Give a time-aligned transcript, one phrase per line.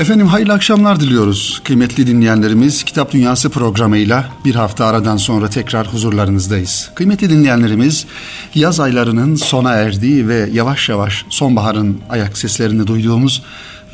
[0.00, 1.60] Efendim hayırlı akşamlar diliyoruz.
[1.64, 6.90] Kıymetli dinleyenlerimiz Kitap Dünyası programıyla bir hafta aradan sonra tekrar huzurlarınızdayız.
[6.94, 8.06] Kıymetli dinleyenlerimiz
[8.54, 13.42] yaz aylarının sona erdiği ve yavaş yavaş sonbaharın ayak seslerini duyduğumuz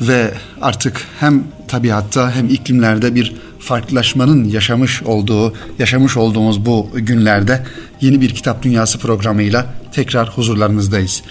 [0.01, 7.63] ve artık hem tabiatta hem iklimlerde bir farklılaşmanın yaşamış olduğu, yaşamış olduğumuz bu günlerde
[8.01, 11.23] yeni bir Kitap Dünyası programıyla tekrar huzurlarınızdayız.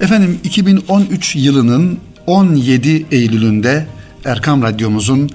[0.00, 3.86] Efendim 2013 yılının 17 Eylül'ünde
[4.24, 5.30] Erkam Radyomuzun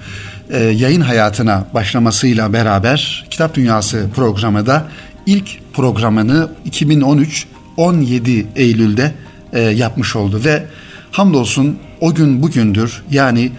[0.50, 4.88] e, yayın hayatına başlamasıyla beraber Kitap Dünyası programı da
[5.26, 9.12] ilk programını 2013 17 Eylül'de
[9.52, 10.64] e, yapmış oldu ve
[11.10, 13.02] hamdolsun o gün bugündür.
[13.10, 13.52] Yani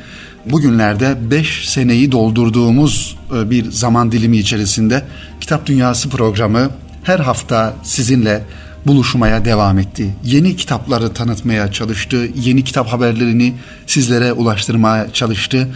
[0.45, 5.03] bugünlerde 5 seneyi doldurduğumuz e, bir zaman dilimi içerisinde
[5.41, 6.69] Kitap Dünyası programı
[7.03, 8.43] her hafta sizinle
[8.85, 10.15] buluşmaya devam etti.
[10.23, 13.53] Yeni kitapları tanıtmaya çalıştı, yeni kitap haberlerini
[13.87, 15.67] sizlere ulaştırmaya çalıştı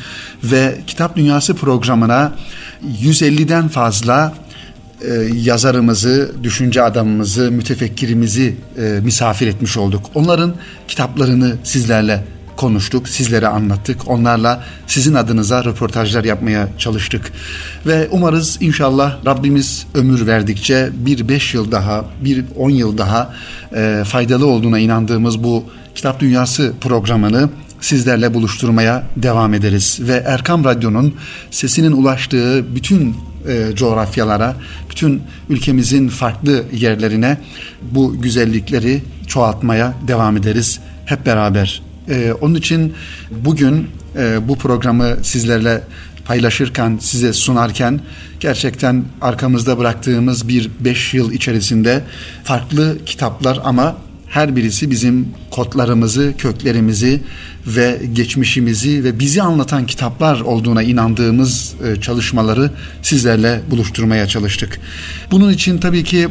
[0.44, 2.34] ve Kitap Dünyası programına
[3.02, 4.34] 150'den fazla
[5.02, 10.06] e, yazarımızı, düşünce adamımızı, mütefekkirimizi e, misafir etmiş olduk.
[10.16, 10.56] Onların
[10.88, 12.24] kitaplarını sizlerle
[12.58, 14.08] konuştuk, sizlere anlattık.
[14.08, 17.32] Onlarla sizin adınıza röportajlar yapmaya çalıştık.
[17.88, 23.34] Ve umarız inşallah Rabbimiz ömür verdikçe bir beş yıl daha, bir on yıl daha
[23.76, 25.64] e, faydalı olduğuna inandığımız bu
[25.96, 27.50] Kitap Dünyası programını
[27.82, 30.00] sizlerle buluşturmaya devam ederiz.
[30.02, 31.16] Ve Erkam Radyo'nun
[31.52, 33.16] sesinin ulaştığı bütün
[33.48, 34.56] e, coğrafyalara,
[34.90, 37.38] bütün ülkemizin farklı yerlerine
[37.82, 41.91] bu güzellikleri çoğaltmaya devam ederiz hep beraber.
[42.10, 42.94] Ee, onun için
[43.32, 45.84] bugün e, bu programı sizlerle
[46.26, 48.00] paylaşırken, size sunarken
[48.40, 52.04] gerçekten arkamızda bıraktığımız bir beş yıl içerisinde
[52.44, 57.22] farklı kitaplar ama her birisi bizim kodlarımızı, köklerimizi
[57.68, 64.80] ve geçmişimizi ve bizi anlatan kitaplar olduğuna inandığımız e, çalışmaları sizlerle buluşturmaya çalıştık.
[65.32, 66.28] Bunun için tabii ki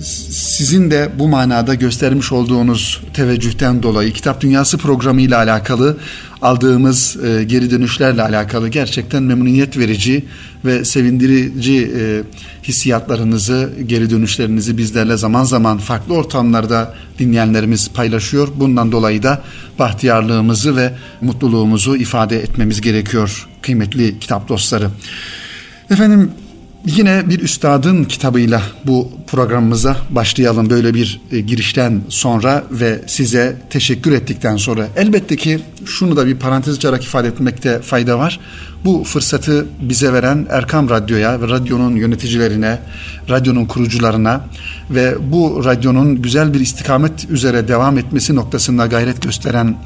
[0.00, 5.96] sizin de bu manada göstermiş olduğunuz teveccühten dolayı Kitap Dünyası programı ile alakalı
[6.42, 10.24] aldığımız e, geri dönüşlerle alakalı gerçekten memnuniyet verici
[10.64, 12.22] ve sevindirici e,
[12.64, 18.48] hissiyatlarınızı, geri dönüşlerinizi bizlerle zaman zaman farklı ortamlarda dinleyenlerimiz paylaşıyor.
[18.56, 19.42] Bundan dolayı da
[19.78, 24.90] bahtiyarlığımızı ve mutluluğumuzu ifade etmemiz gerekiyor kıymetli kitap dostları.
[25.90, 26.30] Efendim
[26.86, 34.12] Yine bir üstadın kitabıyla bu programımıza başlayalım böyle bir e, girişten sonra ve size teşekkür
[34.12, 34.88] ettikten sonra.
[34.96, 38.40] Elbette ki şunu da bir parantez açarak ifade etmekte fayda var.
[38.84, 42.78] Bu fırsatı bize veren Erkam Radyo'ya ve radyonun yöneticilerine,
[43.30, 44.46] radyonun kurucularına
[44.90, 49.76] ve bu radyonun güzel bir istikamet üzere devam etmesi noktasında gayret gösteren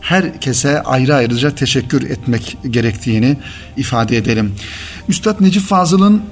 [0.00, 3.36] herkese ayrı ayrıca teşekkür etmek gerektiğini
[3.76, 4.52] ifade edelim.
[5.08, 6.22] Üstad Necip Fazıl'ın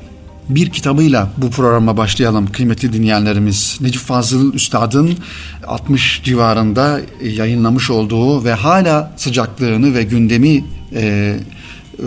[0.54, 3.78] bir kitabıyla bu programa başlayalım kıymetli dinleyenlerimiz.
[3.80, 5.18] Necip Fazıl Üstad'ın
[5.66, 11.36] 60 civarında yayınlamış olduğu ve hala sıcaklığını ve gündemi e,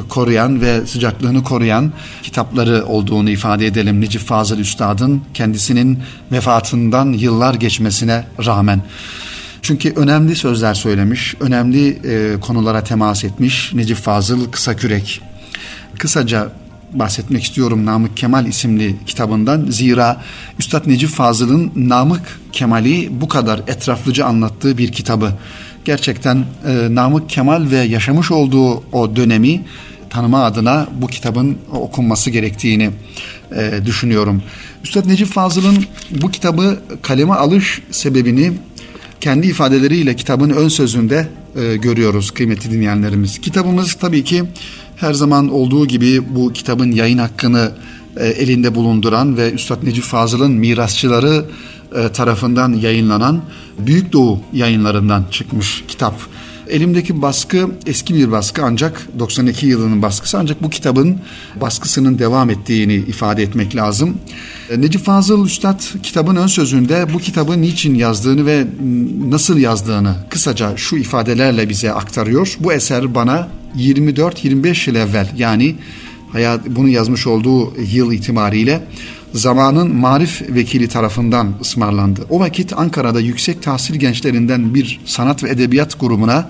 [0.09, 1.91] koruyan ve sıcaklığını koruyan
[2.23, 4.01] kitapları olduğunu ifade edelim.
[4.01, 5.99] Necip Fazıl Üstad'ın kendisinin
[6.31, 8.81] vefatından yıllar geçmesine rağmen.
[9.61, 15.21] Çünkü önemli sözler söylemiş, önemli e, konulara temas etmiş Necip Fazıl Kısakürek.
[15.97, 16.51] Kısaca
[16.93, 19.65] bahsetmek istiyorum Namık Kemal isimli kitabından.
[19.69, 20.21] Zira
[20.59, 25.31] Üstad Necip Fazıl'ın Namık Kemal'i bu kadar etraflıca anlattığı bir kitabı.
[25.85, 29.61] Gerçekten e, Namık Kemal ve yaşamış olduğu o dönemi
[30.09, 32.89] tanıma adına bu kitabın okunması gerektiğini
[33.55, 34.43] e, düşünüyorum.
[34.83, 38.51] Üstad Necip Fazıl'ın bu kitabı kaleme alış sebebini
[39.21, 43.41] kendi ifadeleriyle kitabın ön sözünde e, görüyoruz kıymetli dinleyenlerimiz.
[43.41, 44.43] Kitabımız tabii ki
[44.95, 47.71] her zaman olduğu gibi bu kitabın yayın hakkını
[48.17, 51.45] e, elinde bulunduran ve Üstad Necip Fazıl'ın mirasçıları
[51.95, 53.41] e, tarafından yayınlanan
[53.79, 56.15] Büyük Doğu yayınlarından çıkmış kitap.
[56.69, 61.17] Elimdeki baskı eski bir baskı ancak 92 yılının baskısı ancak bu kitabın
[61.61, 64.17] baskısının devam ettiğini ifade etmek lazım.
[64.69, 68.65] E, Necip Fazıl Üstad kitabın ön sözünde bu kitabı niçin yazdığını ve
[69.29, 72.57] nasıl yazdığını kısaca şu ifadelerle bize aktarıyor.
[72.59, 75.75] Bu eser bana 24-25 yıl evvel yani
[76.31, 78.83] hayat bunu yazmış olduğu yıl itibariyle
[79.33, 82.25] zamanın marif vekili tarafından ısmarlandı.
[82.29, 86.49] O vakit Ankara'da yüksek tahsil gençlerinden bir sanat ve edebiyat grubuna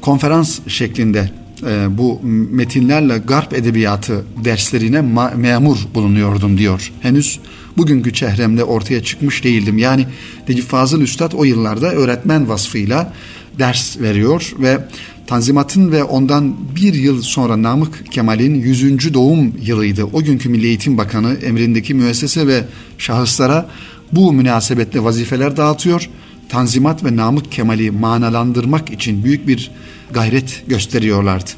[0.00, 2.20] konferans şeklinde e, bu
[2.50, 5.00] metinlerle garp edebiyatı derslerine
[5.36, 6.92] memur bulunuyordum diyor.
[7.00, 7.40] Henüz
[7.76, 9.78] bugünkü çehremde ortaya çıkmış değildim.
[9.78, 10.06] Yani
[10.48, 13.12] Necip Fazıl Üstad o yıllarda öğretmen vasfıyla
[13.58, 14.78] ders veriyor ve
[15.26, 19.14] Tanzimat'ın ve ondan bir yıl sonra Namık Kemal'in 100.
[19.14, 20.04] doğum yılıydı.
[20.04, 22.64] O günkü Milli Eğitim Bakanı emrindeki müessese ve
[22.98, 23.68] şahıslara
[24.12, 26.10] bu münasebetle vazifeler dağıtıyor.
[26.48, 29.70] Tanzimat ve Namık Kemal'i manalandırmak için büyük bir
[30.12, 31.50] gayret gösteriyorlardı.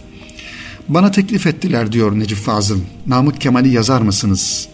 [0.88, 2.80] Bana teklif ettiler diyor Necip Fazıl.
[3.06, 4.68] Namık Kemal'i yazar mısınız?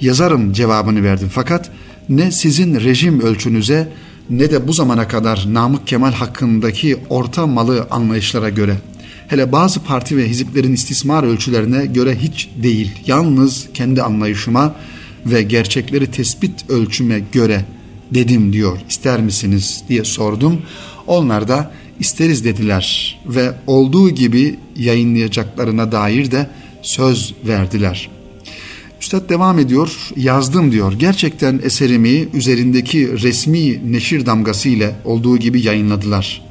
[0.00, 1.30] Yazarım cevabını verdim.
[1.32, 1.70] Fakat
[2.08, 3.92] ne sizin rejim ölçünüze
[4.30, 8.76] ne de bu zamana kadar Namık Kemal hakkındaki orta malı anlayışlara göre
[9.28, 12.92] hele bazı parti ve hiziplerin istismar ölçülerine göre hiç değil.
[13.06, 14.74] Yalnız kendi anlayışıma
[15.26, 17.64] ve gerçekleri tespit ölçüme göre
[18.14, 18.78] dedim diyor.
[18.88, 20.62] İster misiniz diye sordum.
[21.06, 26.50] Onlar da isteriz dediler ve olduğu gibi yayınlayacaklarına dair de
[26.82, 28.10] söz verdiler.
[29.00, 30.92] Üstad devam ediyor, yazdım diyor.
[30.92, 36.42] Gerçekten eserimi üzerindeki resmi neşir damgası ile olduğu gibi yayınladılar.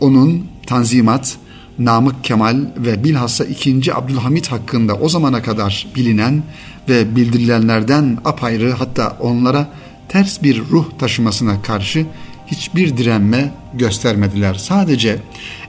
[0.00, 1.36] Onun Tanzimat,
[1.78, 3.94] Namık Kemal ve bilhassa 2.
[3.94, 6.42] Abdülhamit hakkında o zamana kadar bilinen
[6.88, 9.68] ve bildirilenlerden apayrı hatta onlara
[10.08, 12.06] ters bir ruh taşımasına karşı
[12.46, 14.54] hiçbir direnme göstermediler.
[14.54, 15.18] Sadece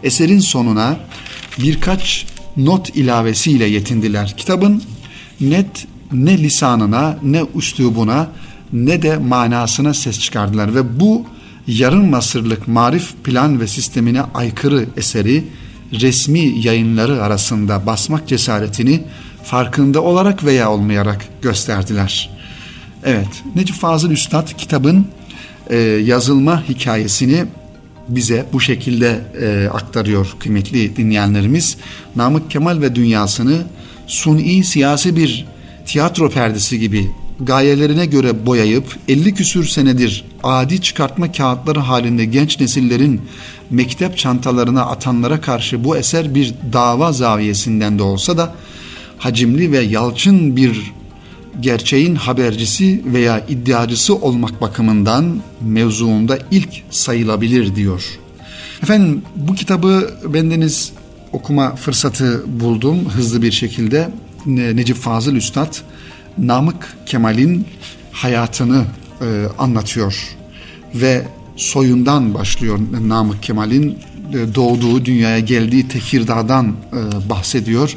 [0.03, 0.97] eserin sonuna
[1.59, 2.25] birkaç
[2.57, 4.33] not ilavesiyle yetindiler.
[4.37, 4.83] Kitabın
[5.41, 8.27] net ne lisanına ne üslubuna
[8.73, 11.25] ne de manasına ses çıkardılar ve bu
[11.67, 15.43] yarım masırlık marif plan ve sistemine aykırı eseri
[15.93, 19.03] resmi yayınları arasında basmak cesaretini
[19.43, 22.29] farkında olarak veya olmayarak gösterdiler.
[23.03, 25.07] Evet, Necip Fazıl Üstad kitabın
[25.69, 27.45] e, yazılma hikayesini
[28.07, 31.77] bize bu şekilde e, aktarıyor kıymetli dinleyenlerimiz.
[32.15, 33.63] Namık Kemal ve dünyasını
[34.07, 35.45] suni siyasi bir
[35.85, 43.21] tiyatro perdesi gibi gayelerine göre boyayıp 50 küsür senedir adi çıkartma kağıtları halinde genç nesillerin
[43.69, 48.53] mektep çantalarına atanlara karşı bu eser bir dava zaviyesinden de olsa da
[49.17, 50.93] hacimli ve yalçın bir
[51.59, 58.19] gerçeğin habercisi veya iddiacısı olmak bakımından mevzuunda ilk sayılabilir diyor.
[58.83, 60.91] Efendim bu kitabı bendeniz
[61.31, 64.09] okuma fırsatı buldum hızlı bir şekilde.
[64.45, 65.75] Necip Fazıl Üstad
[66.37, 67.65] Namık Kemal'in
[68.11, 68.85] hayatını
[69.21, 69.25] e,
[69.57, 70.37] anlatıyor
[70.95, 73.97] ve soyundan başlıyor Namık Kemal'in
[74.33, 77.95] e, doğduğu dünyaya geldiği Tekirdağ'dan e, bahsediyor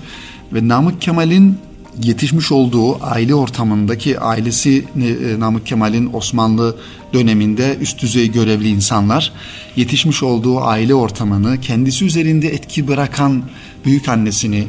[0.52, 1.58] ve Namık Kemal'in
[2.02, 6.76] yetişmiş olduğu aile ortamındaki ailesi e, Namık Kemal'in Osmanlı
[7.12, 9.32] döneminde üst düzey görevli insanlar
[9.76, 13.42] yetişmiş olduğu aile ortamını kendisi üzerinde etki bırakan
[13.84, 14.66] büyük annesini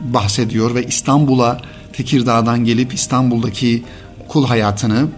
[0.00, 1.60] bahsediyor ve İstanbul'a
[1.92, 3.82] Tekirdağ'dan gelip İstanbul'daki
[4.28, 5.08] kul hayatını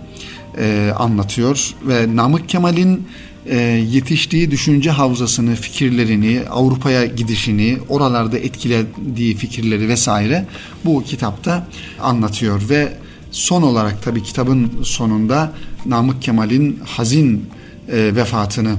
[0.59, 1.75] e, anlatıyor.
[1.83, 3.09] Ve Namık Kemal'in
[3.48, 3.56] e,
[3.90, 10.46] yetiştiği düşünce havzasını, fikirlerini, Avrupa'ya gidişini, oralarda etkilediği fikirleri vesaire
[10.84, 11.69] bu kitapta
[12.00, 12.93] anlatıyor ve
[13.31, 15.52] son olarak tabii kitabın sonunda
[15.87, 17.44] Namık Kemal'in hazin
[17.93, 18.76] e, vefatını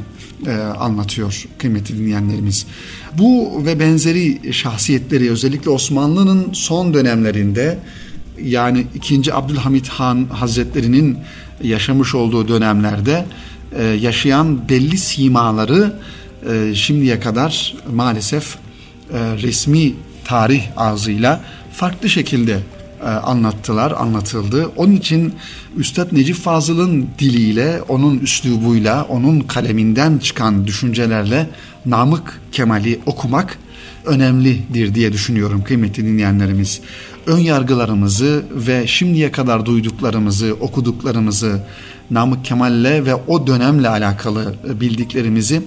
[0.48, 2.66] e, anlatıyor kıymetli dinleyenlerimiz.
[3.18, 7.80] Bu ve benzeri şahsiyetleri özellikle Osmanlı'nın son dönemlerinde
[8.44, 9.34] yani 2.
[9.34, 11.18] Abdülhamit Han Hazretleri'nin
[11.64, 13.26] yaşamış olduğu dönemlerde
[13.76, 15.94] e, yaşayan belli simaları
[16.52, 19.94] e, şimdiye kadar maalesef e, resmi
[20.26, 21.42] tarih ağzıyla
[21.74, 22.60] farklı şekilde
[23.24, 24.72] anlattılar, anlatıldı.
[24.76, 25.34] Onun için
[25.78, 31.50] Üstad Necip Fazıl'ın diliyle, onun üslubuyla, onun kaleminden çıkan düşüncelerle
[31.86, 33.58] Namık Kemal'i okumak
[34.06, 36.82] önemlidir diye düşünüyorum kıymetli dinleyenlerimiz.
[37.28, 41.62] Ön yargılarımızı ve şimdiye kadar duyduklarımızı, okuduklarımızı
[42.12, 45.62] Namık Kemal'le ve o dönemle alakalı bildiklerimizi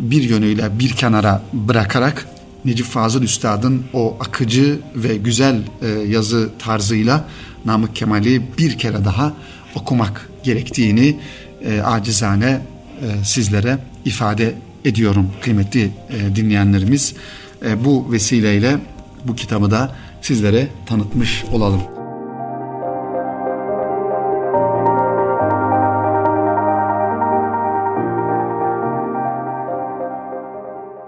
[0.00, 2.28] bir yönüyle bir kenara bırakarak
[2.64, 7.24] Necip Fazıl Üstad'ın o akıcı ve güzel e, yazı tarzıyla
[7.64, 9.32] Namık Kemal'i bir kere daha
[9.74, 11.16] okumak gerektiğini
[11.64, 12.60] e, acizane
[13.02, 17.14] e, sizlere ifade ediyorum kıymetli e, dinleyenlerimiz.
[17.66, 18.76] E, bu vesileyle
[19.24, 21.80] bu kitabı da sizlere tanıtmış olalım.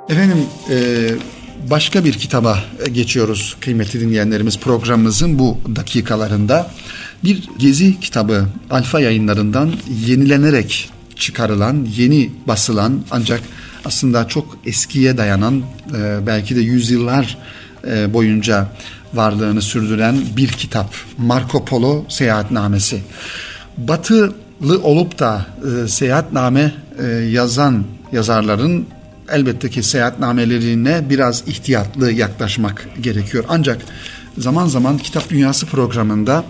[0.09, 0.39] Efendim
[0.71, 0.77] e,
[1.71, 2.59] başka bir kitaba
[2.93, 6.71] geçiyoruz kıymetli dinleyenlerimiz programımızın bu dakikalarında.
[7.25, 9.73] Bir gezi kitabı Alfa yayınlarından
[10.07, 13.41] yenilenerek çıkarılan, yeni basılan ancak
[13.85, 15.63] aslında çok eskiye dayanan
[15.97, 17.39] e, belki de yüzyıllar
[17.87, 18.69] e, boyunca
[19.15, 20.95] varlığını sürdüren bir kitap.
[21.19, 23.03] Marco Polo Seyahatnamesi.
[23.79, 25.47] Batılı olup da
[25.85, 26.75] e, seyahatname
[27.31, 28.87] yazan yazarların
[29.31, 33.45] elbette ki seyahatnamelerine biraz ihtiyatlı yaklaşmak gerekiyor.
[33.49, 33.83] Ancak
[34.39, 36.45] zaman zaman Kitap Dünyası programında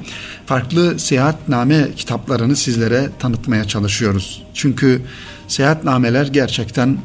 [0.46, 4.42] farklı seyahatname kitaplarını sizlere tanıtmaya çalışıyoruz.
[4.54, 5.02] Çünkü
[5.48, 6.98] seyahatnameler gerçekten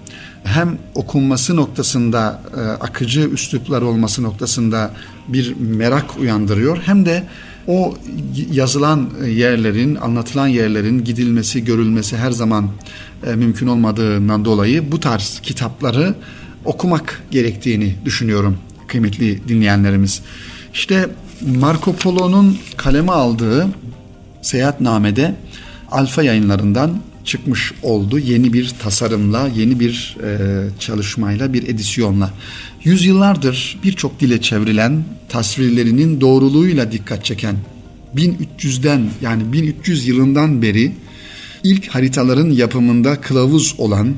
[0.45, 4.91] hem okunması noktasında e, akıcı üsluplar olması noktasında
[5.27, 7.23] bir merak uyandırıyor hem de
[7.67, 7.95] o
[8.51, 12.69] yazılan yerlerin, anlatılan yerlerin gidilmesi, görülmesi her zaman
[13.27, 16.15] e, mümkün olmadığından dolayı bu tarz kitapları
[16.65, 20.21] okumak gerektiğini düşünüyorum kıymetli dinleyenlerimiz.
[20.73, 21.09] İşte
[21.41, 23.67] Marco Polo'nun kaleme aldığı
[24.41, 25.35] seyahatnamede
[25.91, 28.19] Alfa yayınlarından çıkmış oldu.
[28.19, 32.33] Yeni bir tasarımla, yeni bir e, çalışmayla, bir edisyonla.
[32.83, 37.55] Yüzyıllardır birçok dile çevrilen, tasvirlerinin doğruluğuyla dikkat çeken
[38.15, 40.91] 1300'den yani 1300 yılından beri
[41.63, 44.15] ilk haritaların yapımında kılavuz olan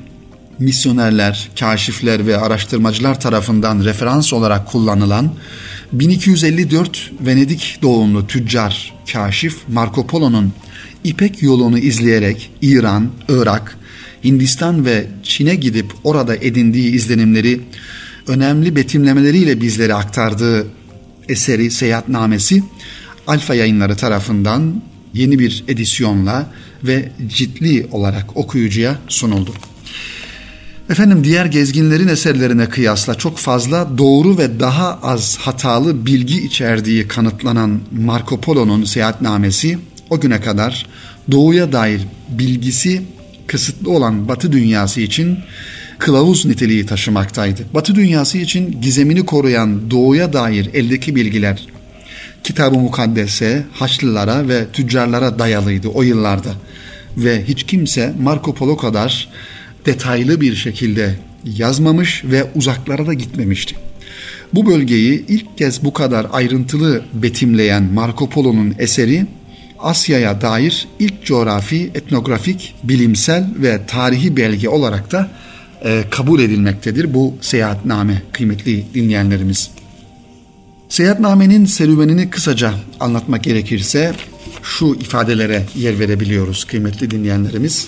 [0.59, 5.31] misyonerler, kaşifler ve araştırmacılar tarafından referans olarak kullanılan
[5.91, 10.53] 1254 Venedik doğumlu tüccar kaşif Marco Polo'nun
[11.04, 13.77] İpek yolunu izleyerek İran, Irak,
[14.24, 17.62] Hindistan ve Çin'e gidip orada edindiği izlenimleri
[18.27, 20.68] önemli betimlemeleriyle bizlere aktardığı
[21.30, 22.63] eseri Seyahatnamesi
[23.27, 24.82] Alfa yayınları tarafından
[25.13, 26.51] yeni bir edisyonla
[26.84, 29.54] ve ciddi olarak okuyucuya sunuldu.
[30.89, 37.80] Efendim diğer gezginlerin eserlerine kıyasla çok fazla doğru ve daha az hatalı bilgi içerdiği kanıtlanan
[37.92, 39.77] Marco Polo'nun seyahatnamesi
[40.09, 40.85] o güne kadar
[41.31, 43.01] doğuya dair bilgisi
[43.47, 45.39] kısıtlı olan Batı dünyası için
[45.99, 47.61] kılavuz niteliği taşımaktaydı.
[47.73, 51.67] Batı dünyası için gizemini koruyan doğuya dair eldeki bilgiler
[52.43, 56.49] Kitab-ı Mukaddes'e, Haçlılara ve tüccarlara dayalıydı o yıllarda.
[57.17, 59.29] Ve hiç kimse Marco Polo kadar
[59.85, 63.75] detaylı bir şekilde yazmamış ve uzaklara da gitmemişti.
[64.53, 69.25] Bu bölgeyi ilk kez bu kadar ayrıntılı betimleyen Marco Polo'nun eseri
[69.79, 75.29] Asya'ya dair ilk coğrafi, etnografik, bilimsel ve tarihi belge olarak da
[75.86, 79.69] e, kabul edilmektedir bu seyahatname kıymetli dinleyenlerimiz.
[80.89, 84.13] Seyahatnamenin serüvenini kısaca anlatmak gerekirse
[84.63, 87.88] şu ifadelere yer verebiliyoruz kıymetli dinleyenlerimiz.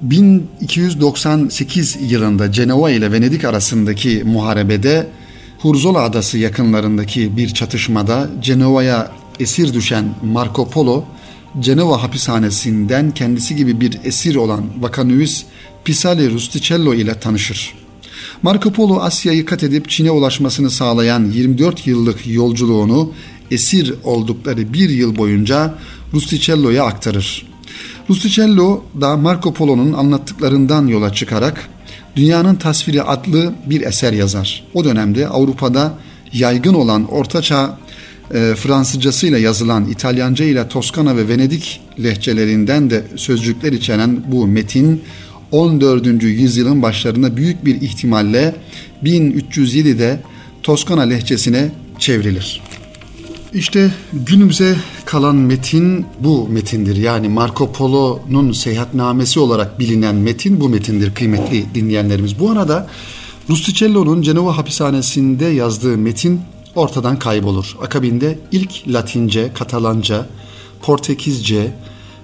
[0.00, 5.06] 1298 yılında Cenova ile Venedik arasındaki muharebede
[5.58, 11.04] Hurzola Adası yakınlarındaki bir çatışmada Cenova'ya esir düşen Marco Polo,
[11.60, 15.44] Cenova hapishanesinden kendisi gibi bir esir olan Vakanüis
[15.84, 17.74] Pisali Rusticello ile tanışır.
[18.42, 23.12] Marco Polo Asya'yı kat edip Çin'e ulaşmasını sağlayan 24 yıllık yolculuğunu
[23.50, 25.74] esir oldukları bir yıl boyunca
[26.14, 27.46] Rusticello'ya aktarır.
[28.10, 31.68] Rusticello da Marco Polo'nun anlattıklarından yola çıkarak
[32.16, 34.64] Dünyanın Tasviri adlı bir eser yazar.
[34.74, 35.94] O dönemde Avrupa'da
[36.32, 37.78] yaygın olan ortaçağ
[38.34, 45.02] e, Fransızcasıyla yazılan İtalyanca ile Toskana ve Venedik lehçelerinden de sözcükler içeren bu metin
[45.50, 46.22] 14.
[46.22, 48.54] yüzyılın başlarında büyük bir ihtimalle
[49.04, 50.20] 1307'de
[50.62, 52.60] Toskana lehçesine çevrilir.
[53.54, 56.96] İşte günümüze kalan metin bu metindir.
[56.96, 62.38] Yani Marco Polo'nun seyahatnamesi olarak bilinen metin bu metindir kıymetli dinleyenlerimiz.
[62.38, 62.88] Bu arada
[63.50, 66.40] Rusticello'nun Cenova hapishanesinde yazdığı metin
[66.74, 67.76] ortadan kaybolur.
[67.82, 70.26] Akabinde ilk Latince, Katalanca,
[70.82, 71.72] Portekizce,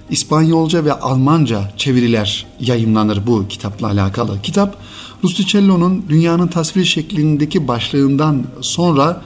[0.09, 4.41] İspanyolca ve Almanca çeviriler yayınlanır bu kitapla alakalı.
[4.41, 4.77] Kitap
[5.23, 9.21] Rusticello'nun dünyanın tasvir şeklindeki başlığından sonra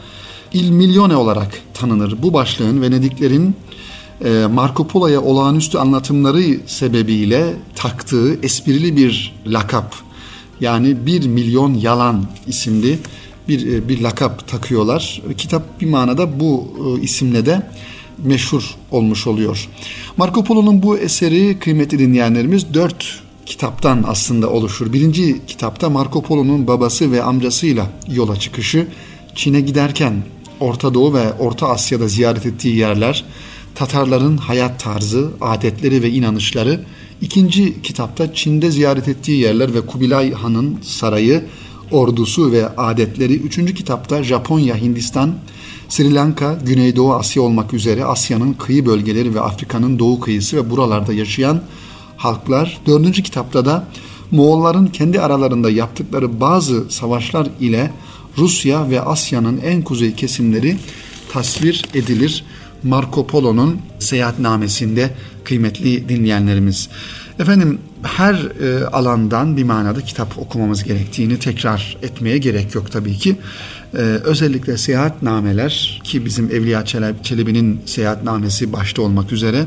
[0.54, 2.16] Il Milione olarak tanınır.
[2.24, 3.56] Bu başlığın Venediklerin
[4.26, 9.96] e, Marco Polo'ya olağanüstü anlatımları sebebiyle taktığı esprili bir lakap.
[10.62, 13.00] Yani bir milyon yalan isimli
[13.48, 15.22] bir, e, bir lakap takıyorlar.
[15.38, 17.68] Kitap bir manada bu e, isimle de
[18.18, 19.70] meşhur olmuş oluyor.
[20.18, 24.94] Marco Polo'nun bu eseri kıymetli dinleyenlerimiz dört kitaptan aslında oluşur.
[24.94, 28.88] Birinci kitapta Marco Polo'nun babası ve amcasıyla yola çıkışı,
[29.36, 30.14] Çin'e giderken
[30.60, 33.26] Orta Doğu ve Orta Asya'da ziyaret ettiği yerler,
[33.76, 36.86] Tatarların hayat tarzı, adetleri ve inanışları,
[37.24, 41.44] İkinci kitapta Çin'de ziyaret ettiği yerler ve Kubilay Han'ın sarayı,
[41.92, 43.34] ordusu ve adetleri.
[43.34, 45.34] Üçüncü kitapta Japonya, Hindistan,
[45.90, 51.14] Sri Lanka, Güneydoğu Asya olmak üzere Asya'nın kıyı bölgeleri ve Afrika'nın doğu kıyısı ve buralarda
[51.14, 51.62] yaşayan
[52.18, 52.80] halklar.
[52.86, 53.88] Dördüncü kitapta da
[54.32, 57.92] Moğolların kendi aralarında yaptıkları bazı savaşlar ile
[58.38, 60.78] Rusya ve Asya'nın en kuzey kesimleri
[61.32, 62.44] tasvir edilir.
[62.84, 65.10] Marco Polo'nun seyahatnamesinde
[65.44, 66.90] kıymetli dinleyenlerimiz.
[67.40, 73.36] Efendim her e, alandan bir manada kitap okumamız gerektiğini tekrar etmeye gerek yok tabii ki.
[73.94, 76.86] E, özellikle seyahatnameler ki bizim Evliya
[77.24, 79.66] Çelebi'nin seyahatnamesi başta olmak üzere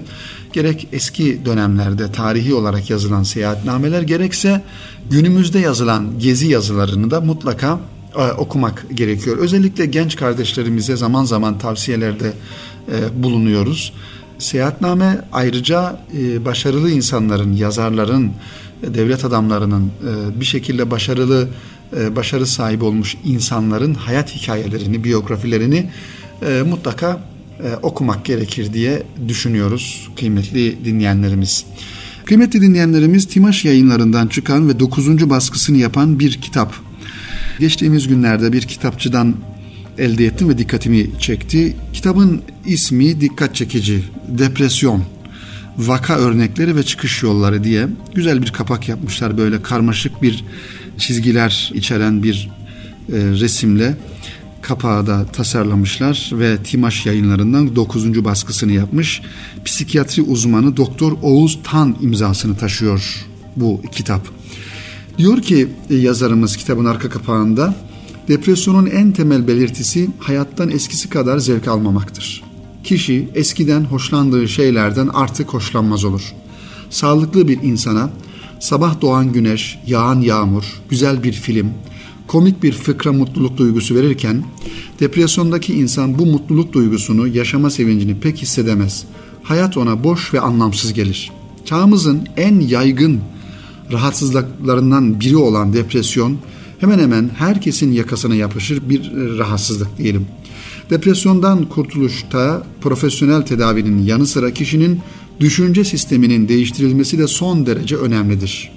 [0.52, 4.62] gerek eski dönemlerde tarihi olarak yazılan seyahatnameler gerekse
[5.10, 7.80] günümüzde yazılan gezi yazılarını da mutlaka
[8.16, 9.36] e, okumak gerekiyor.
[9.38, 12.32] Özellikle genç kardeşlerimize zaman zaman tavsiyelerde
[12.88, 13.92] e, bulunuyoruz.
[14.38, 18.32] Seyahatname ayrıca e, başarılı insanların, yazarların,
[18.82, 19.90] devlet adamlarının
[20.40, 21.48] bir şekilde başarılı
[22.16, 25.90] başarı sahibi olmuş insanların hayat hikayelerini, biyografilerini
[26.66, 27.20] mutlaka
[27.82, 31.64] okumak gerekir diye düşünüyoruz kıymetli dinleyenlerimiz.
[32.24, 35.30] Kıymetli dinleyenlerimiz Timaş yayınlarından çıkan ve 9.
[35.30, 36.74] baskısını yapan bir kitap
[37.60, 39.34] Geçtiğimiz günlerde bir kitapçıdan
[39.98, 41.76] elde ettim ve dikkatimi çekti.
[41.96, 44.04] Kitabın ismi dikkat çekici.
[44.28, 45.02] Depresyon,
[45.78, 49.38] vaka örnekleri ve çıkış yolları diye güzel bir kapak yapmışlar.
[49.38, 50.44] Böyle karmaşık bir
[50.98, 52.50] çizgiler içeren bir
[53.08, 53.96] e, resimle
[54.62, 58.24] kapağı da tasarlamışlar ve Timaş yayınlarından 9.
[58.24, 59.22] baskısını yapmış.
[59.64, 63.26] Psikiyatri uzmanı Doktor Oğuz Tan imzasını taşıyor
[63.56, 64.28] bu kitap.
[65.18, 67.85] Diyor ki e, yazarımız kitabın arka kapağında
[68.28, 72.42] depresyonun en temel belirtisi hayattan eskisi kadar zevk almamaktır.
[72.84, 76.34] Kişi eskiden hoşlandığı şeylerden artık hoşlanmaz olur.
[76.90, 78.10] Sağlıklı bir insana
[78.60, 81.70] sabah doğan güneş, yağan yağmur, güzel bir film,
[82.26, 84.44] komik bir fıkra mutluluk duygusu verirken
[85.00, 89.04] depresyondaki insan bu mutluluk duygusunu, yaşama sevincini pek hissedemez.
[89.42, 91.32] Hayat ona boş ve anlamsız gelir.
[91.64, 93.20] Çağımızın en yaygın
[93.92, 96.38] rahatsızlıklarından biri olan depresyon
[96.80, 100.26] hemen hemen herkesin yakasına yapışır bir e, rahatsızlık diyelim.
[100.90, 105.00] Depresyondan kurtuluşta profesyonel tedavinin yanı sıra kişinin
[105.40, 108.70] düşünce sisteminin değiştirilmesi de son derece önemlidir.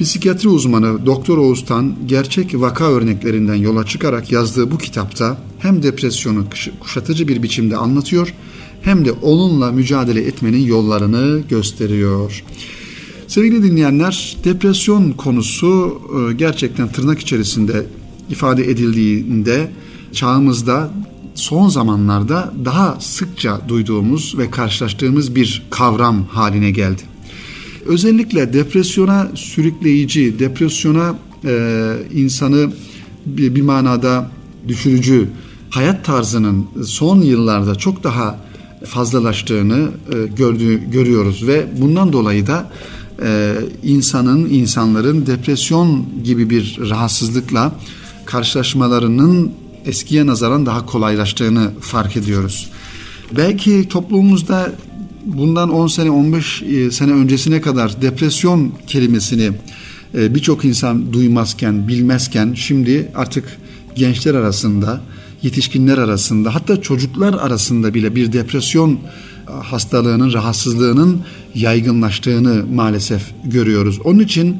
[0.00, 6.44] Psikiyatri uzmanı Doktor Oğuztan gerçek vaka örneklerinden yola çıkarak yazdığı bu kitapta hem depresyonu
[6.80, 8.34] kuşatıcı bir biçimde anlatıyor
[8.82, 12.44] hem de onunla mücadele etmenin yollarını gösteriyor.
[13.28, 17.86] Sevgili dinleyenler, depresyon konusu e, gerçekten tırnak içerisinde
[18.30, 19.70] ifade edildiğinde
[20.12, 20.90] çağımızda
[21.34, 27.02] son zamanlarda daha sıkça duyduğumuz ve karşılaştığımız bir kavram haline geldi.
[27.86, 31.14] Özellikle depresyona sürükleyici, depresyona
[31.44, 32.72] e, insanı
[33.26, 34.30] bir, bir manada
[34.68, 35.28] düşürücü
[35.70, 38.38] hayat tarzının son yıllarda çok daha
[38.84, 42.70] fazlalaştığını e, gördüğü, görüyoruz ve bundan dolayı da
[43.22, 47.72] e, insanın, insanların depresyon gibi bir rahatsızlıkla
[48.24, 49.52] karşılaşmalarının
[49.84, 52.70] eskiye nazaran daha kolaylaştığını fark ediyoruz.
[53.36, 54.72] Belki toplumumuzda
[55.24, 59.50] bundan 10 sene 15 e, sene öncesine kadar depresyon kelimesini
[60.14, 63.58] e, birçok insan duymazken, bilmezken şimdi artık
[63.94, 65.00] gençler arasında,
[65.42, 68.98] yetişkinler arasında hatta çocuklar arasında bile bir depresyon
[69.62, 71.20] hastalığının, rahatsızlığının
[71.54, 73.98] yaygınlaştığını maalesef görüyoruz.
[74.04, 74.56] Onun için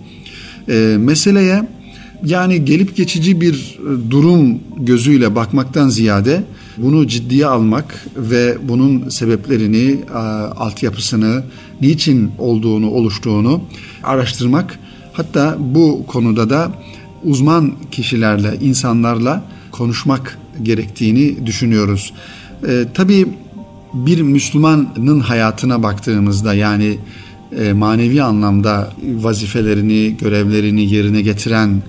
[0.69, 1.69] e, meseleye
[2.25, 6.45] yani gelip geçici bir e, durum gözüyle bakmaktan ziyade
[6.79, 10.01] bunu ciddiye almak ve bunun sebeplerini,
[10.57, 11.45] altyapısını,
[11.81, 13.61] niçin olduğunu, oluştuğunu
[14.05, 14.79] araştırmak.
[15.13, 16.73] Hatta bu konuda da
[17.25, 22.13] uzman kişilerle, insanlarla konuşmak gerektiğini düşünüyoruz.
[22.69, 23.27] E, tabii
[23.95, 26.99] bir Müslümanın hayatına baktığımızda yani
[27.59, 31.83] e, manevi anlamda vazifelerini, görevlerini yerine getiren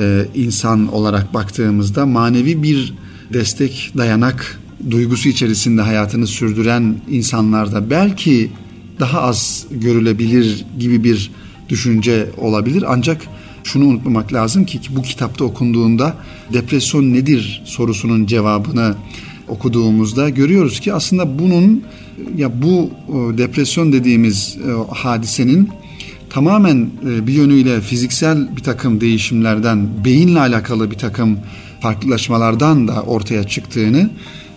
[0.00, 2.94] e, insan olarak baktığımızda manevi bir
[3.32, 8.50] destek, dayanak duygusu içerisinde hayatını sürdüren insanlarda belki
[9.00, 11.30] daha az görülebilir gibi bir
[11.68, 12.84] düşünce olabilir.
[12.88, 13.22] Ancak
[13.64, 16.16] şunu unutmamak lazım ki bu kitapta okunduğunda
[16.52, 18.94] depresyon nedir sorusunun cevabını
[19.50, 21.82] okuduğumuzda görüyoruz ki aslında bunun
[22.36, 25.68] ya bu e, depresyon dediğimiz e, hadisenin
[26.30, 31.38] tamamen e, bir yönüyle fiziksel bir takım değişimlerden, beyinle alakalı bir takım
[31.80, 34.10] farklılaşmalardan da ortaya çıktığını,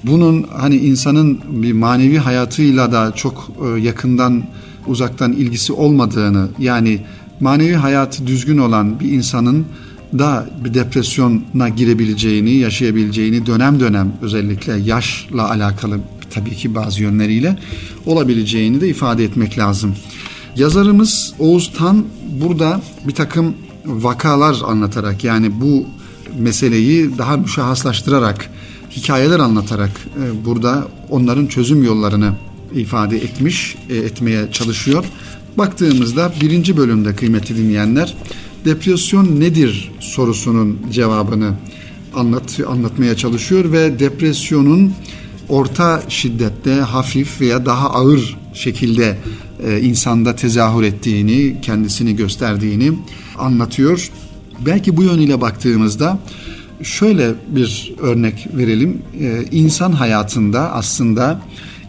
[0.03, 4.43] bunun hani insanın bir manevi hayatıyla da çok yakından
[4.87, 6.99] uzaktan ilgisi olmadığını yani
[7.39, 9.65] manevi hayatı düzgün olan bir insanın
[10.19, 15.99] da bir depresyona girebileceğini, yaşayabileceğini dönem dönem özellikle yaşla alakalı
[16.31, 17.59] tabii ki bazı yönleriyle
[18.05, 19.95] olabileceğini de ifade etmek lazım.
[20.55, 22.05] Yazarımız Oğuz Tan
[22.41, 25.85] burada bir takım vakalar anlatarak yani bu
[26.39, 28.49] meseleyi daha müşahhaslaştırarak
[28.91, 32.33] hikayeler anlatarak e, burada onların çözüm yollarını
[32.75, 35.05] ifade etmiş, e, etmeye çalışıyor.
[35.57, 38.15] Baktığımızda birinci bölümde kıymetli dinleyenler
[38.65, 41.53] depresyon nedir sorusunun cevabını
[42.15, 44.93] anlat, anlatmaya çalışıyor ve depresyonun
[45.49, 49.17] orta şiddette, hafif veya daha ağır şekilde
[49.65, 52.91] e, insanda tezahür ettiğini, kendisini gösterdiğini
[53.37, 54.11] anlatıyor.
[54.65, 56.19] Belki bu yönüyle baktığımızda
[56.83, 59.01] şöyle bir örnek verelim.
[59.19, 61.41] E, insan hayatında aslında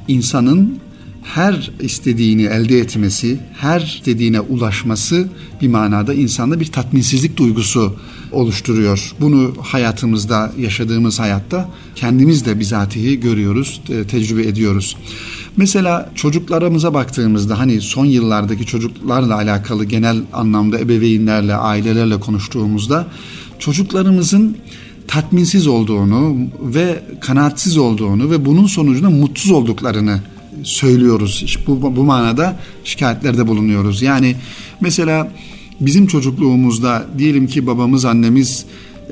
[0.09, 0.79] insanın
[1.25, 5.29] her istediğini elde etmesi, her istediğine ulaşması
[5.63, 7.97] bir manada insanda bir tatminsizlik duygusu
[8.33, 9.15] oluşturuyor.
[9.21, 14.97] Bunu hayatımızda, yaşadığımız hayatta kendimiz de bizatihi görüyoruz, tecrübe ediyoruz.
[15.57, 23.07] Mesela çocuklarımıza baktığımızda hani son yıllardaki çocuklarla alakalı genel anlamda ebeveynlerle, ailelerle konuştuğumuzda
[23.59, 24.57] çocuklarımızın
[25.09, 30.21] tatminsiz olduğunu ve kanaatsiz olduğunu ve bunun sonucunda mutsuz olduklarını
[30.63, 31.59] söylüyoruz.
[31.67, 34.03] Bu, bu manada şikayetlerde bulunuyoruz.
[34.03, 34.37] Yani
[34.81, 35.33] mesela
[35.81, 38.65] bizim çocukluğumuzda diyelim ki babamız annemiz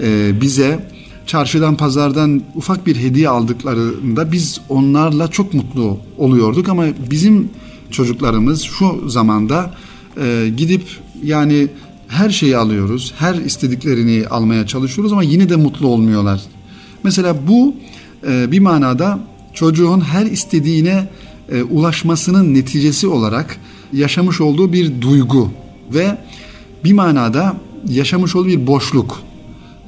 [0.03, 0.89] e, bize
[1.27, 7.51] çarşıdan pazardan ufak bir hediye aldıklarında biz onlarla çok mutlu oluyorduk ama bizim
[7.91, 9.75] çocuklarımız şu zamanda
[10.21, 10.83] e, gidip
[11.23, 11.69] yani
[12.09, 16.41] her şeyi alıyoruz, her istediklerini almaya çalışıyoruz ama yine de mutlu olmuyorlar.
[17.05, 17.75] Mesela bu
[18.29, 19.19] e, bir manada
[19.55, 21.09] çocuğun her istediğine
[21.53, 23.57] e, ulaşmasının neticesi olarak
[23.93, 25.51] yaşamış olduğu bir duygu
[25.95, 26.19] ve
[26.85, 27.57] bir manada
[27.89, 29.23] yaşamış olduğu bir boşluk.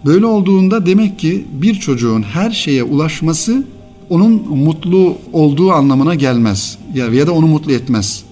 [0.06, 3.64] Böyle olduğunda demek ki bir çocuğun her şeye ulaşması
[4.10, 8.24] onun mutlu olduğu anlamına gelmez ya ya da onu mutlu etmez.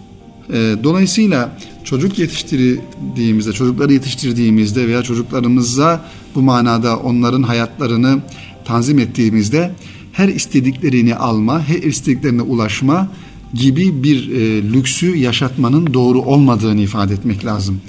[0.53, 8.18] E, dolayısıyla çocuk yetiştirdiğimizde, çocukları yetiştirdiğimizde veya çocuklarımıza bu manada onların hayatlarını
[8.64, 9.71] tanzim ettiğimizde
[10.12, 13.09] her istediklerini alma, her istediklerine ulaşma
[13.55, 17.81] gibi bir e, lüksü yaşatmanın doğru olmadığını ifade etmek lazım.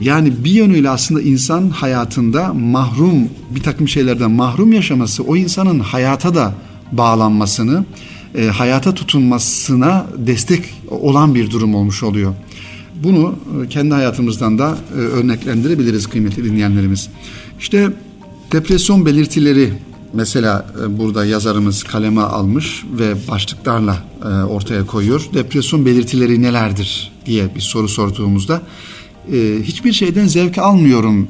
[0.00, 6.34] Yani bir yönüyle aslında insan hayatında mahrum bir takım şeylerden mahrum yaşaması o insanın hayata
[6.34, 6.54] da
[6.92, 7.84] bağlanmasını,
[8.34, 12.34] e, hayata tutunmasına destek olan bir durum olmuş oluyor.
[13.04, 17.08] Bunu e, kendi hayatımızdan da e, örneklendirebiliriz kıymetli dinleyenlerimiz.
[17.60, 17.90] İşte
[18.52, 19.72] depresyon belirtileri
[20.14, 25.28] mesela e, burada yazarımız kaleme almış ve başlıklarla e, ortaya koyuyor.
[25.34, 28.62] Depresyon belirtileri nelerdir diye bir soru sorduğumuzda
[29.32, 31.28] e, hiçbir şeyden zevk almıyorum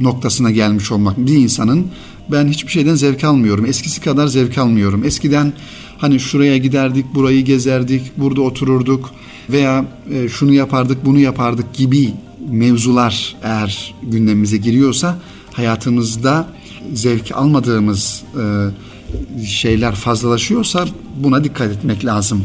[0.00, 1.18] noktasına gelmiş olmak.
[1.18, 1.86] Bir insanın
[2.30, 3.66] ben hiçbir şeyden zevk almıyorum.
[3.66, 5.04] Eskisi kadar zevk almıyorum.
[5.04, 5.52] Eskiden
[5.98, 9.10] hani şuraya giderdik, burayı gezerdik, burada otururduk
[9.50, 9.84] veya
[10.32, 12.10] şunu yapardık, bunu yapardık gibi
[12.50, 15.18] mevzular eğer gündemimize giriyorsa
[15.52, 16.48] hayatımızda
[16.94, 22.44] zevk almadığımız e, şeyler fazlalaşıyorsa buna dikkat etmek lazım.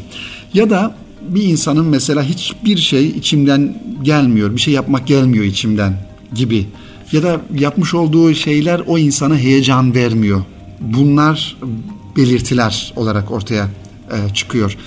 [0.53, 0.95] Ya da
[1.29, 5.97] bir insanın mesela hiçbir şey içimden gelmiyor, bir şey yapmak gelmiyor içimden
[6.33, 6.67] gibi.
[7.11, 10.41] Ya da yapmış olduğu şeyler o insana heyecan vermiyor.
[10.79, 11.57] Bunlar
[12.17, 13.69] belirtiler olarak ortaya
[14.11, 14.77] e, çıkıyor.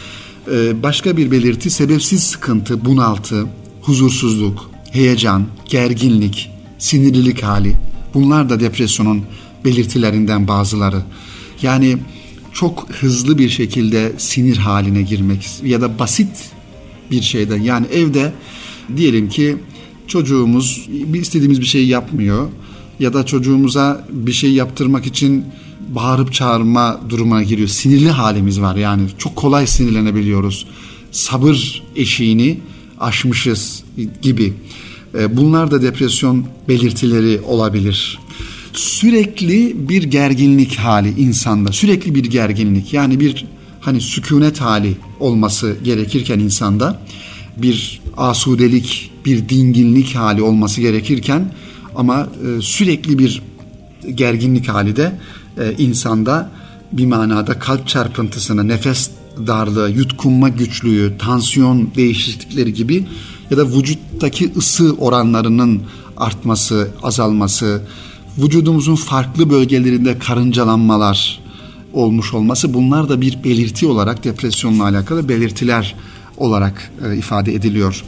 [0.53, 3.47] E, başka bir belirti sebepsiz sıkıntı, bunaltı,
[3.83, 7.75] huzursuzluk, heyecan, gerginlik, sinirlilik hali.
[8.15, 9.23] Bunlar da depresyonun
[9.65, 11.03] belirtilerinden bazıları.
[11.63, 11.99] Yani
[12.53, 16.51] çok hızlı bir şekilde sinir haline girmek ya da basit
[17.11, 18.33] bir şeyden yani evde
[18.97, 19.57] diyelim ki
[20.07, 22.49] çocuğumuz bir istediğimiz bir şey yapmıyor
[23.01, 25.45] ya da çocuğumuza bir şey yaptırmak için
[25.89, 27.69] bağırıp çağırma durumuna giriyor.
[27.69, 30.67] Sinirli halimiz var yani çok kolay sinirlenebiliyoruz.
[31.11, 32.59] Sabır eşiğini
[33.01, 33.85] aşmışız
[34.23, 34.53] gibi.
[35.19, 38.19] E, bunlar da depresyon belirtileri olabilir
[38.75, 41.73] sürekli bir gerginlik hali insanda.
[41.73, 43.47] Sürekli bir gerginlik yani bir
[43.81, 47.01] hani sükunet hali olması gerekirken insanda
[47.57, 51.53] bir asudelik, bir dinginlik hali olması gerekirken
[51.97, 53.43] ama e, sürekli bir
[54.15, 55.19] gerginlik hali de
[55.59, 56.51] e, insanda
[56.93, 59.11] bir manada kalp çarpıntısına, nefes
[59.47, 63.07] darlığı, yutkunma güçlüğü, tansiyon değişiklikleri gibi
[63.51, 65.83] ya da vücuttaki ısı oranlarının
[66.17, 67.83] artması, azalması,
[68.39, 71.41] vücudumuzun farklı bölgelerinde karıncalanmalar
[71.93, 75.95] olmuş olması bunlar da bir belirti olarak depresyonla alakalı belirtiler
[76.37, 78.05] olarak e, ifade ediliyor.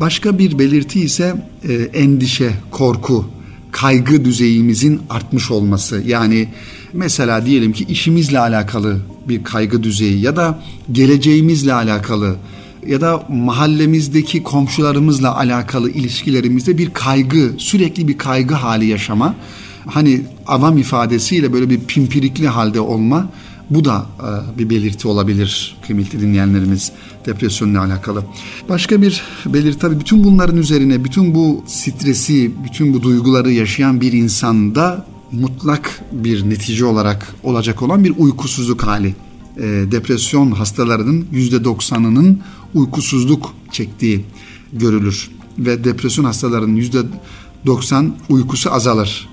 [0.00, 3.24] Başka bir belirti ise e, endişe, korku,
[3.72, 6.02] kaygı düzeyimizin artmış olması.
[6.06, 6.48] Yani
[6.92, 12.36] mesela diyelim ki işimizle alakalı bir kaygı düzeyi ya da geleceğimizle alakalı
[12.88, 19.34] ya da mahallemizdeki komşularımızla alakalı ilişkilerimizde bir kaygı, sürekli bir kaygı hali yaşama
[19.86, 23.30] hani avam ifadesiyle böyle bir pimpirikli halde olma
[23.70, 26.92] bu da e, bir belirti olabilir kıymetli dinleyenlerimiz
[27.26, 28.24] depresyonla alakalı.
[28.68, 34.12] Başka bir belirti tabii bütün bunların üzerine bütün bu stresi, bütün bu duyguları yaşayan bir
[34.12, 39.14] insanda mutlak bir netice olarak olacak olan bir uykusuzluk hali.
[39.56, 42.38] E, depresyon hastalarının %90'ının
[42.74, 44.24] uykusuzluk çektiği
[44.72, 46.82] görülür ve depresyon hastalarının
[47.66, 49.28] %90 uykusu azalır.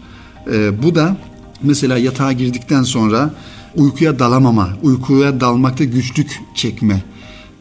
[0.51, 1.17] E, bu da
[1.63, 3.33] mesela yatağa girdikten sonra
[3.75, 7.03] uykuya dalamama, uykuya dalmakta güçlük çekme.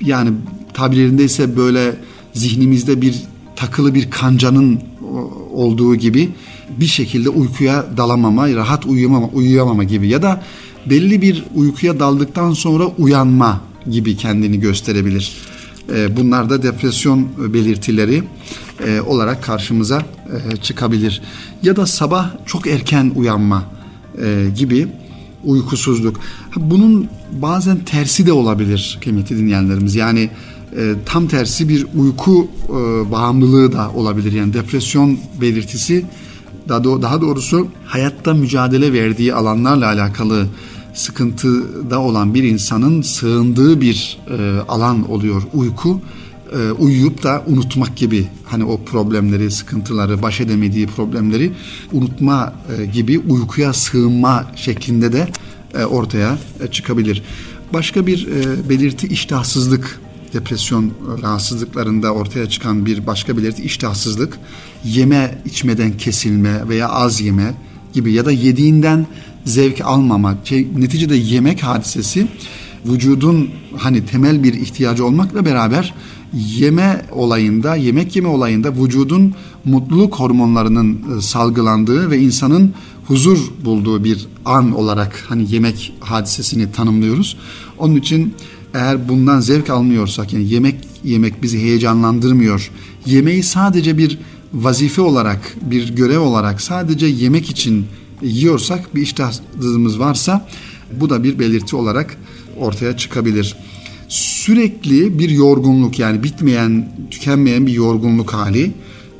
[0.00, 0.30] Yani
[0.74, 1.96] tabirlerinde ise böyle
[2.34, 3.22] zihnimizde bir
[3.56, 4.80] takılı bir kancanın
[5.52, 6.30] olduğu gibi
[6.80, 10.42] bir şekilde uykuya dalamama, rahat uyuyamama, uyuyamama gibi ya da
[10.86, 15.32] belli bir uykuya daldıktan sonra uyanma gibi kendini gösterebilir.
[15.92, 18.22] Ee, bunlar da depresyon belirtileri
[18.86, 20.02] e, olarak karşımıza
[20.52, 21.22] e, çıkabilir.
[21.62, 23.64] Ya da sabah çok erken uyanma
[24.22, 24.88] e, gibi
[25.44, 26.20] uykusuzluk.
[26.56, 29.94] Bunun bazen tersi de olabilir kıymetli dinleyenlerimiz.
[29.94, 30.30] Yani
[30.76, 32.72] e, tam tersi bir uyku e,
[33.10, 34.32] bağımlılığı da olabilir.
[34.32, 36.04] Yani depresyon belirtisi
[36.68, 40.46] daha, daha doğrusu hayatta mücadele verdiği alanlarla alakalı
[40.94, 46.00] sıkıntıda olan bir insanın sığındığı bir e, alan oluyor uyku.
[46.58, 51.52] E, uyuyup da unutmak gibi hani o problemleri, sıkıntıları, baş edemediği problemleri
[51.92, 55.28] unutma e, gibi uykuya sığınma şeklinde de
[55.74, 57.22] e, ortaya e, çıkabilir.
[57.72, 60.00] Başka bir e, belirti iştahsızlık
[60.32, 64.38] depresyon rahatsızlıklarında ortaya çıkan bir başka belirti iştahsızlık,
[64.84, 67.54] yeme içmeden kesilme veya az yeme
[67.92, 69.06] gibi ya da yediğinden
[69.44, 70.34] zevk almama.
[70.44, 72.26] Şey, neticede yemek hadisesi
[72.86, 75.94] vücudun hani temel bir ihtiyacı olmakla beraber
[76.32, 82.74] yeme olayında, yemek yeme olayında vücudun mutluluk hormonlarının salgılandığı ve insanın
[83.06, 87.36] huzur bulduğu bir an olarak hani yemek hadisesini tanımlıyoruz.
[87.78, 88.34] Onun için
[88.74, 92.70] eğer bundan zevk almıyorsak yani yemek yemek bizi heyecanlandırmıyor.
[93.06, 94.18] Yemeği sadece bir
[94.54, 97.86] vazife olarak, bir görev olarak sadece yemek için
[98.22, 100.48] yiyorsak bir iştahsızlığımız varsa
[101.00, 102.16] bu da bir belirti olarak
[102.58, 103.56] ortaya çıkabilir.
[104.08, 108.72] Sürekli bir yorgunluk yani bitmeyen, tükenmeyen bir yorgunluk hali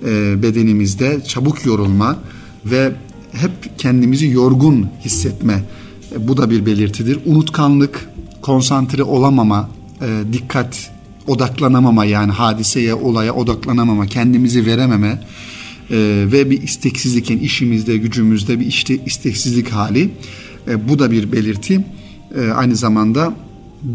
[0.07, 2.19] e, bedenimizde çabuk yorulma
[2.65, 2.93] ve
[3.33, 5.65] hep kendimizi yorgun hissetme
[6.15, 7.19] e, bu da bir belirtidir.
[7.27, 8.09] Unutkanlık,
[8.43, 10.91] konsantre olamama, e, dikkat
[11.27, 15.19] odaklanamama yani hadiseye, olaya odaklanamama, kendimizi verememe
[15.91, 15.97] e,
[16.33, 20.11] ve bir isteksizlik yani işimizde, gücümüzde bir işte isteksizlik hali.
[20.69, 21.85] E, bu da bir belirti.
[22.35, 23.35] E, aynı zamanda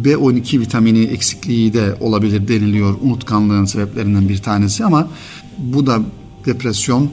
[0.03, 5.09] B12 vitamini eksikliği de olabilir deniliyor unutkanlığın sebeplerinden bir tanesi ama
[5.57, 6.01] bu da
[6.45, 7.09] depresyon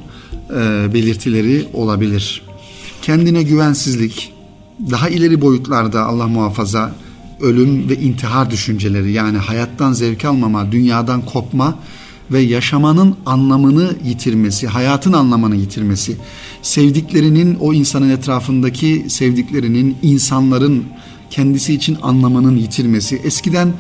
[0.51, 0.55] e,
[0.95, 2.43] belirtileri olabilir.
[3.03, 4.33] Kendine güvensizlik,
[4.91, 6.95] daha ileri boyutlarda Allah muhafaza
[7.41, 11.79] ölüm ve intihar düşünceleri yani hayattan zevk almama, dünyadan kopma
[12.31, 16.17] ve yaşamanın anlamını yitirmesi, hayatın anlamını yitirmesi,
[16.63, 20.85] sevdiklerinin o insanın etrafındaki sevdiklerinin, insanların
[21.31, 23.73] kendisi için anlamının yitirmesi, eskiden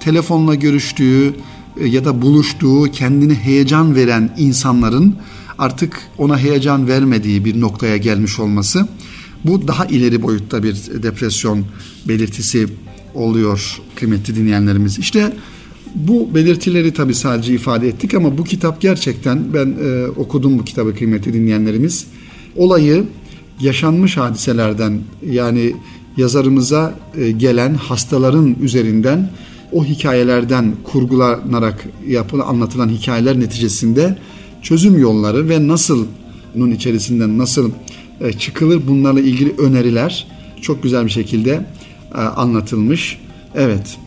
[0.00, 1.34] telefonla görüştüğü
[1.80, 5.16] e, ya da buluştuğu kendini heyecan veren insanların
[5.58, 8.88] artık ona heyecan vermediği bir noktaya gelmiş olması
[9.44, 11.64] bu daha ileri boyutta bir depresyon
[12.08, 12.68] belirtisi
[13.14, 14.98] oluyor kıymetli dinleyenlerimiz.
[14.98, 15.32] İşte
[15.94, 20.94] bu belirtileri tabii sadece ifade ettik ama bu kitap gerçekten ben e, okudum bu kitabı
[20.94, 22.06] kıymetli dinleyenlerimiz.
[22.56, 23.04] Olayı
[23.60, 25.00] yaşanmış hadiselerden
[25.30, 25.74] yani
[26.16, 29.30] yazarımıza e, gelen hastaların üzerinden
[29.72, 34.18] o hikayelerden kurgulanarak yapılan anlatılan hikayeler neticesinde
[34.62, 36.06] çözüm yolları ve nasıl
[36.54, 37.70] bunun içerisinden nasıl
[38.20, 40.26] e, çıkılır bunlarla ilgili öneriler
[40.60, 41.66] çok güzel bir şekilde
[42.14, 43.18] e, anlatılmış.
[43.54, 43.98] Evet.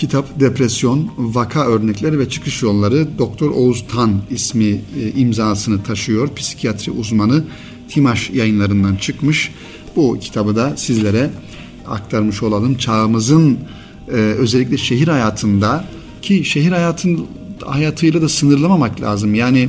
[0.00, 4.80] Kitap Depresyon, Vaka Örnekleri ve Çıkış Yolları Doktor Oğuz Tan ismi e,
[5.16, 6.34] imzasını taşıyor.
[6.34, 7.44] Psikiyatri uzmanı
[7.88, 9.52] Timaş yayınlarından çıkmış.
[9.96, 11.30] Bu kitabı da sizlere
[11.88, 12.74] aktarmış olalım.
[12.76, 13.58] Çağımızın
[14.12, 15.84] özellikle şehir hayatında
[16.22, 17.26] ki şehir hayatın
[17.66, 19.34] hayatıyla da sınırlamamak lazım.
[19.34, 19.68] Yani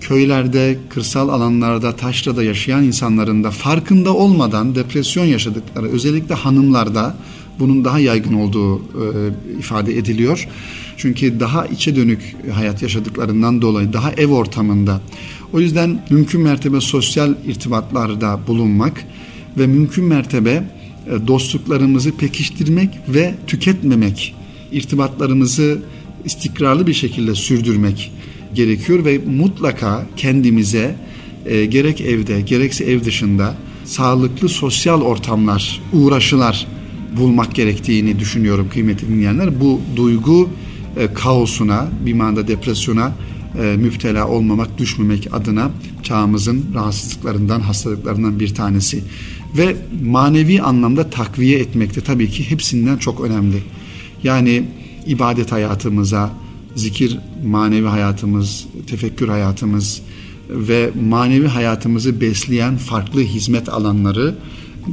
[0.00, 7.16] köylerde, kırsal alanlarda, taşrada yaşayan insanların da farkında olmadan depresyon yaşadıkları, özellikle hanımlarda
[7.58, 8.82] bunun daha yaygın olduğu e,
[9.58, 10.48] ifade ediliyor.
[10.96, 15.00] Çünkü daha içe dönük hayat yaşadıklarından dolayı daha ev ortamında.
[15.52, 19.04] O yüzden mümkün mertebe sosyal irtibatlarda bulunmak
[19.58, 24.34] ve mümkün mertebe e, dostluklarımızı pekiştirmek ve tüketmemek,
[24.72, 25.78] irtibatlarımızı
[26.24, 28.12] istikrarlı bir şekilde sürdürmek
[28.54, 30.96] gerekiyor ve mutlaka kendimize
[31.46, 36.66] e, gerek evde gerekse ev dışında sağlıklı sosyal ortamlar, uğraşılar
[37.16, 39.60] bulmak gerektiğini düşünüyorum kıymetli dinleyenler.
[39.60, 40.50] Bu duygu
[40.96, 43.12] e, kaosuna, bir manada depresyona
[43.62, 45.70] e, müptela olmamak, düşmemek adına
[46.02, 49.02] çağımızın rahatsızlıklarından, hastalıklarından bir tanesi.
[49.56, 53.62] Ve manevi anlamda takviye etmekte tabii ki hepsinden çok önemli.
[54.22, 54.64] Yani
[55.06, 56.30] ibadet hayatımıza,
[56.74, 60.02] zikir manevi hayatımız, tefekkür hayatımız
[60.50, 64.34] ve manevi hayatımızı besleyen farklı hizmet alanları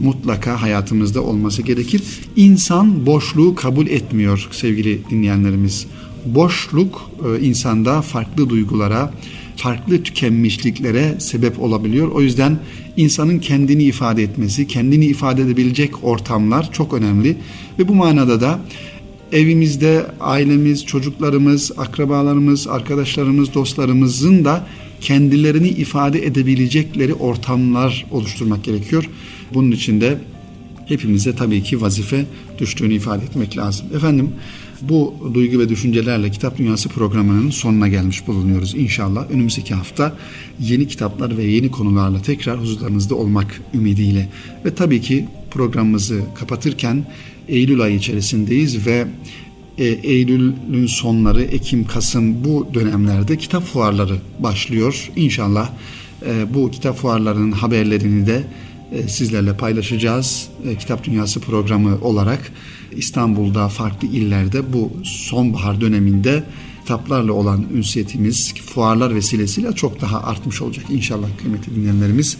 [0.01, 2.03] mutlaka hayatımızda olması gerekir.
[2.35, 5.87] İnsan boşluğu kabul etmiyor sevgili dinleyenlerimiz.
[6.25, 9.13] Boşluk e, insanda farklı duygulara,
[9.55, 12.07] farklı tükenmişliklere sebep olabiliyor.
[12.07, 12.59] O yüzden
[12.97, 17.37] insanın kendini ifade etmesi, kendini ifade edebilecek ortamlar çok önemli.
[17.79, 18.59] Ve bu manada da
[19.33, 24.67] evimizde ailemiz, çocuklarımız, akrabalarımız, arkadaşlarımız, dostlarımızın da
[25.01, 29.09] kendilerini ifade edebilecekleri ortamlar oluşturmak gerekiyor.
[29.53, 30.17] Bunun için de
[30.87, 32.25] hepimize tabii ki vazife
[32.59, 33.85] düştüğünü ifade etmek lazım.
[33.95, 34.29] Efendim
[34.81, 38.75] bu duygu ve düşüncelerle Kitap Dünyası programının sonuna gelmiş bulunuyoruz.
[38.75, 40.15] İnşallah önümüzdeki hafta
[40.59, 44.29] yeni kitaplar ve yeni konularla tekrar huzurlarınızda olmak ümidiyle.
[44.65, 47.05] Ve tabii ki programımızı kapatırken
[47.47, 49.07] Eylül ayı içerisindeyiz ve
[49.77, 55.11] e, Eylül'ün sonları, Ekim, Kasım bu dönemlerde kitap fuarları başlıyor.
[55.15, 55.69] İnşallah
[56.25, 58.43] e, bu kitap fuarlarının haberlerini de
[58.91, 60.47] e, sizlerle paylaşacağız.
[60.69, 62.51] E, kitap Dünyası programı olarak
[62.95, 66.43] İstanbul'da farklı illerde bu sonbahar döneminde
[66.83, 72.37] kitaplarla olan ünsiyetimiz fuarlar vesilesiyle çok daha artmış olacak inşallah kıymetli dinleyenlerimiz.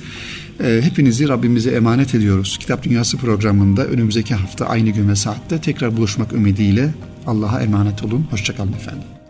[0.63, 2.57] E, hepinizi Rabbimize emanet ediyoruz.
[2.59, 6.93] Kitap Dünyası programında önümüzdeki hafta aynı gün ve saatte tekrar buluşmak ümidiyle
[7.27, 8.27] Allah'a emanet olun.
[8.31, 9.22] Hoşçakalın efendim.